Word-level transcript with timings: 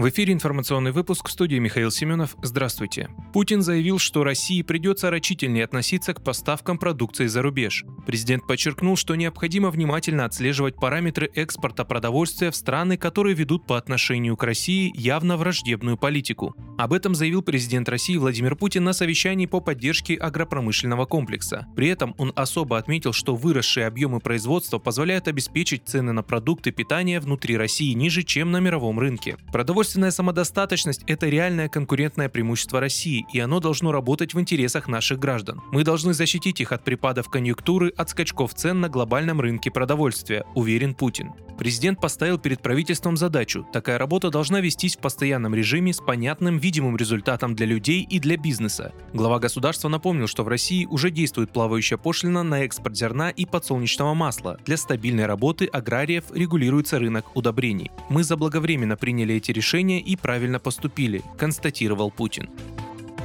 В 0.00 0.08
эфире 0.08 0.32
информационный 0.32 0.92
выпуск 0.92 1.28
в 1.28 1.30
студии 1.30 1.56
Михаил 1.56 1.90
Семенов. 1.90 2.34
Здравствуйте. 2.40 3.10
Путин 3.34 3.60
заявил, 3.60 3.98
что 3.98 4.24
России 4.24 4.62
придется 4.62 5.10
рачительнее 5.10 5.64
относиться 5.64 6.14
к 6.14 6.24
поставкам 6.24 6.78
продукции 6.78 7.26
за 7.26 7.42
рубеж. 7.42 7.84
Президент 8.06 8.46
подчеркнул, 8.46 8.96
что 8.96 9.14
необходимо 9.14 9.70
внимательно 9.70 10.24
отслеживать 10.24 10.76
параметры 10.76 11.30
экспорта 11.34 11.84
продовольствия 11.84 12.50
в 12.50 12.56
страны, 12.56 12.96
которые 12.96 13.34
ведут 13.34 13.66
по 13.66 13.76
отношению 13.76 14.38
к 14.38 14.42
России 14.42 14.90
явно 14.96 15.36
враждебную 15.36 15.98
политику. 15.98 16.56
Об 16.78 16.94
этом 16.94 17.14
заявил 17.14 17.42
президент 17.42 17.86
России 17.90 18.16
Владимир 18.16 18.56
Путин 18.56 18.84
на 18.84 18.94
совещании 18.94 19.44
по 19.44 19.60
поддержке 19.60 20.14
агропромышленного 20.14 21.04
комплекса. 21.04 21.66
При 21.76 21.88
этом 21.88 22.14
он 22.16 22.32
особо 22.36 22.78
отметил, 22.78 23.12
что 23.12 23.36
выросшие 23.36 23.86
объемы 23.86 24.20
производства 24.20 24.78
позволяют 24.78 25.28
обеспечить 25.28 25.82
цены 25.84 26.12
на 26.12 26.22
продукты 26.22 26.70
питания 26.70 27.20
внутри 27.20 27.58
России 27.58 27.92
ниже, 27.92 28.22
чем 28.22 28.50
на 28.50 28.60
мировом 28.60 28.98
рынке. 28.98 29.36
Продовольствие 29.52 29.89
Продовольственная 29.90 30.12
самодостаточность– 30.12 31.02
это 31.08 31.28
реальное 31.28 31.68
конкурентное 31.68 32.28
преимущество 32.28 32.78
России, 32.78 33.26
и 33.32 33.40
оно 33.40 33.58
должно 33.58 33.90
работать 33.90 34.34
в 34.34 34.38
интересах 34.38 34.86
наших 34.86 35.18
граждан. 35.18 35.62
Мы 35.72 35.82
должны 35.82 36.14
защитить 36.14 36.60
их 36.60 36.70
от 36.70 36.84
припадов 36.84 37.28
конъюнктуры, 37.28 37.92
от 37.96 38.08
скачков 38.08 38.54
цен 38.54 38.80
на 38.80 38.88
глобальном 38.88 39.40
рынке 39.40 39.72
продовольствия, 39.72 40.44
уверен 40.54 40.94
Путин. 40.94 41.32
Президент 41.60 42.00
поставил 42.00 42.38
перед 42.38 42.62
правительством 42.62 43.18
задачу. 43.18 43.66
Такая 43.70 43.98
работа 43.98 44.30
должна 44.30 44.60
вестись 44.60 44.96
в 44.96 45.00
постоянном 45.00 45.54
режиме 45.54 45.92
с 45.92 45.98
понятным, 45.98 46.56
видимым 46.56 46.96
результатом 46.96 47.54
для 47.54 47.66
людей 47.66 48.00
и 48.00 48.18
для 48.18 48.38
бизнеса. 48.38 48.94
Глава 49.12 49.38
государства 49.38 49.90
напомнил, 49.90 50.26
что 50.26 50.42
в 50.42 50.48
России 50.48 50.86
уже 50.86 51.10
действует 51.10 51.52
плавающая 51.52 51.98
пошлина 51.98 52.42
на 52.42 52.62
экспорт 52.62 52.96
зерна 52.96 53.28
и 53.28 53.44
подсолнечного 53.44 54.14
масла. 54.14 54.58
Для 54.64 54.78
стабильной 54.78 55.26
работы 55.26 55.66
аграриев 55.66 56.24
регулируется 56.32 56.98
рынок 56.98 57.36
удобрений. 57.36 57.90
Мы 58.08 58.24
заблаговременно 58.24 58.96
приняли 58.96 59.34
эти 59.34 59.52
решения 59.52 60.00
и 60.00 60.16
правильно 60.16 60.60
поступили, 60.60 61.22
констатировал 61.36 62.10
Путин. 62.10 62.48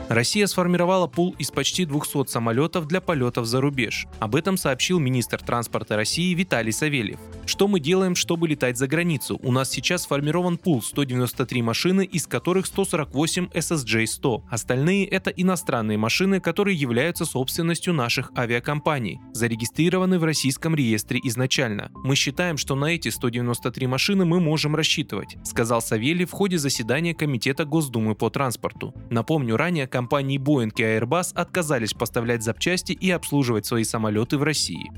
Россия 0.08 0.46
сформировала 0.46 1.08
пул 1.08 1.36
из 1.40 1.50
почти 1.50 1.84
200 1.84 2.28
самолетов 2.28 2.88
для 2.88 3.02
полетов 3.02 3.48
за 3.48 3.60
рубеж. 3.60 4.06
Об 4.20 4.36
этом 4.36 4.56
сообщил 4.56 5.00
министр 5.00 5.42
транспорта 5.42 5.96
России 5.96 6.36
Виталий 6.36 6.72
Савельев. 6.72 7.20
Что 7.48 7.68
мы 7.68 7.80
делаем, 7.80 8.16
чтобы 8.16 8.48
летать 8.48 8.78
за 8.78 8.88
границу? 8.88 9.40
У 9.42 9.52
нас 9.52 9.72
сейчас 9.72 10.04
сформирован 10.04 10.58
пул 10.58 10.84
193 10.84 11.62
машины, 11.64 12.06
из 12.06 12.28
которых 12.28 12.68
148 12.68 13.48
SSJ-100. 13.48 14.44
Остальные 14.50 15.08
это 15.08 15.32
иностранные 15.32 15.98
машины, 15.98 16.40
которые 16.40 16.78
являются 16.78 17.26
собственностью 17.26 17.94
наших 17.94 18.32
авиакомпаний, 18.38 19.20
зарегистрированы 19.34 20.20
в 20.20 20.24
российском 20.24 20.76
реестре 20.76 21.20
изначально. 21.24 21.90
Мы 21.96 22.16
считаем, 22.16 22.58
что 22.58 22.76
на 22.76 22.86
эти 22.86 23.10
193 23.10 23.88
машины 23.88 24.26
мы 24.26 24.40
можем 24.40 24.76
рассчитывать, 24.76 25.38
сказал 25.44 25.82
Савельев 25.82 26.30
в 26.30 26.34
ходе 26.34 26.60
заседания 26.60 27.16
Комитета 27.16 27.66
Госдумы 27.66 28.14
по 28.14 28.30
транспорту. 28.30 28.94
Напомню, 29.10 29.58
ранее 29.58 29.88
компании 30.06 30.38
Boeing 30.38 30.72
и 30.78 30.84
Airbus 30.84 31.34
отказались 31.34 31.96
поставлять 31.96 32.44
запчасти 32.44 32.92
и 32.92 33.10
обслуживать 33.10 33.66
свои 33.66 33.84
самолеты 33.84 34.38
в 34.38 34.44
России. 34.44 34.92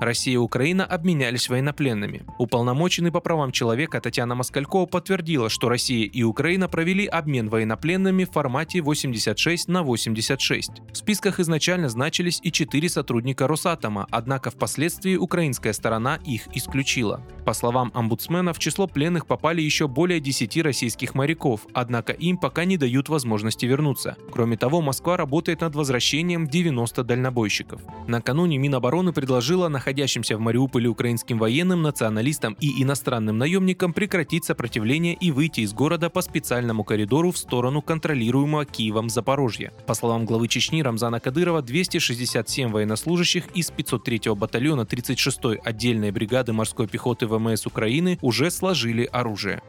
Россия 0.00 0.34
и 0.34 0.36
Украина 0.36 0.84
обменялись 0.84 1.48
военнопленными. 1.48 2.22
Уполномоченный 2.38 3.10
по 3.10 3.20
правам 3.20 3.50
человека 3.50 4.00
Татьяна 4.00 4.34
Москалькова 4.36 4.86
подтвердила, 4.86 5.48
что 5.48 5.68
Россия 5.68 6.06
и 6.06 6.22
Украина 6.22 6.68
провели 6.68 7.06
обмен 7.06 7.48
военнопленными 7.48 8.24
в 8.24 8.30
формате 8.30 8.80
86 8.80 9.68
на 9.68 9.82
86. 9.82 10.70
В 10.92 10.96
списках 10.96 11.40
изначально 11.40 11.88
значились 11.88 12.40
и 12.42 12.52
четыре 12.52 12.88
сотрудника 12.88 13.48
Росатома, 13.48 14.06
однако 14.10 14.50
впоследствии 14.50 15.16
украинская 15.16 15.72
сторона 15.72 16.20
их 16.24 16.46
исключила. 16.54 17.20
По 17.44 17.52
словам 17.52 17.90
омбудсмена, 17.94 18.52
в 18.52 18.58
число 18.58 18.86
пленных 18.86 19.26
попали 19.26 19.60
еще 19.60 19.88
более 19.88 20.20
10 20.20 20.58
российских 20.62 21.14
моряков, 21.14 21.66
однако 21.72 22.12
им 22.12 22.36
пока 22.36 22.64
не 22.64 22.76
дают 22.76 23.08
возможности 23.08 23.66
вернуться. 23.66 24.16
Кроме 24.32 24.56
того, 24.56 24.80
Москва 24.80 25.16
работает 25.16 25.62
над 25.62 25.74
возвращением 25.74 26.46
90 26.46 27.02
дальнобойщиков. 27.02 27.80
Накануне 28.06 28.58
Минобороны 28.58 29.12
предложила 29.12 29.68
находиться 29.68 29.87
находящимся 29.88 30.36
в 30.36 30.40
Мариуполе 30.40 30.86
украинским 30.86 31.38
военным, 31.38 31.80
националистам 31.80 32.58
и 32.60 32.82
иностранным 32.82 33.38
наемникам 33.38 33.94
прекратить 33.94 34.44
сопротивление 34.44 35.14
и 35.14 35.30
выйти 35.30 35.60
из 35.60 35.72
города 35.72 36.10
по 36.10 36.20
специальному 36.20 36.84
коридору 36.84 37.30
в 37.30 37.38
сторону 37.38 37.80
контролируемого 37.80 38.66
Киевом 38.66 39.08
Запорожья. 39.08 39.72
По 39.86 39.94
словам 39.94 40.26
главы 40.26 40.46
Чечни 40.48 40.82
Рамзана 40.82 41.20
Кадырова, 41.20 41.62
267 41.62 42.68
военнослужащих 42.68 43.46
из 43.54 43.70
503-го 43.70 44.34
батальона 44.34 44.82
36-й 44.82 45.56
отдельной 45.56 46.10
бригады 46.10 46.52
морской 46.52 46.86
пехоты 46.86 47.26
ВМС 47.26 47.64
Украины 47.64 48.18
уже 48.20 48.50
сложили 48.50 49.08
оружие. 49.10 49.62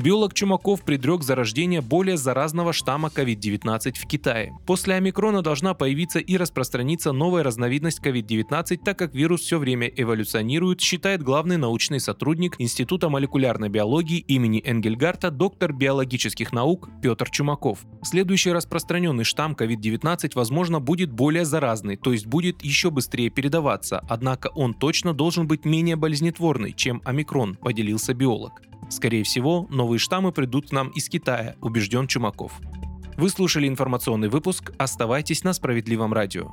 Биолог 0.00 0.32
Чумаков 0.32 0.82
предрек 0.82 1.22
зарождение 1.22 1.82
более 1.82 2.16
заразного 2.16 2.72
штамма 2.72 3.10
COVID-19 3.14 3.98
в 3.98 4.06
Китае. 4.06 4.56
После 4.64 4.94
омикрона 4.94 5.42
должна 5.42 5.74
появиться 5.74 6.20
и 6.20 6.38
распространиться 6.38 7.12
новая 7.12 7.42
разновидность 7.42 8.00
COVID-19, 8.02 8.78
так 8.82 8.98
как 8.98 9.14
вирус 9.14 9.42
все 9.42 9.58
время 9.58 9.88
эволюционирует, 9.88 10.80
считает 10.80 11.22
главный 11.22 11.58
научный 11.58 12.00
сотрудник 12.00 12.54
Института 12.58 13.10
молекулярной 13.10 13.68
биологии 13.68 14.20
имени 14.20 14.62
Энгельгарта, 14.64 15.30
доктор 15.30 15.74
биологических 15.74 16.50
наук 16.50 16.88
Петр 17.02 17.28
Чумаков. 17.28 17.80
Следующий 18.02 18.52
распространенный 18.52 19.24
штамм 19.24 19.52
COVID-19, 19.52 20.30
возможно, 20.34 20.80
будет 20.80 21.12
более 21.12 21.44
заразный, 21.44 21.96
то 21.96 22.12
есть 22.12 22.26
будет 22.26 22.62
еще 22.62 22.90
быстрее 22.90 23.28
передаваться, 23.28 24.02
однако 24.08 24.46
он 24.54 24.72
точно 24.72 25.12
должен 25.12 25.46
быть 25.46 25.66
менее 25.66 25.96
болезнетворный, 25.96 26.72
чем 26.72 27.02
омикрон, 27.04 27.56
поделился 27.56 28.14
биолог. 28.14 28.62
Скорее 28.88 29.24
всего, 29.24 29.66
новые 29.70 29.98
штаммы 29.98 30.32
придут 30.32 30.70
к 30.70 30.72
нам 30.72 30.88
из 30.88 31.08
Китая, 31.08 31.56
убежден 31.60 32.06
Чумаков. 32.06 32.52
Вы 33.16 33.28
слушали 33.28 33.68
информационный 33.68 34.28
выпуск. 34.28 34.72
Оставайтесь 34.78 35.44
на 35.44 35.52
справедливом 35.52 36.12
радио. 36.12 36.50